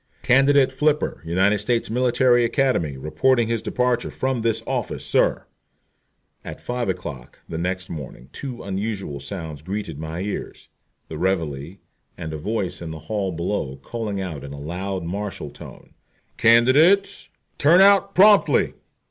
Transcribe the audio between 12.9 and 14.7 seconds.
hall below calling out in a